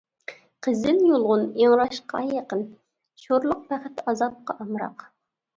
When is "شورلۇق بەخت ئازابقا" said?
3.27-4.57